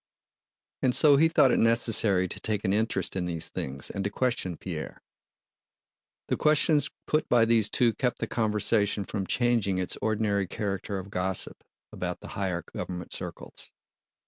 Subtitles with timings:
[0.81, 4.09] And so he thought it necessary to take an interest in these things and to
[4.09, 5.03] question Pierre.
[6.27, 11.11] The questions put by these two kept the conversation from changing its ordinary character of
[11.11, 13.69] gossip about the higher government circles.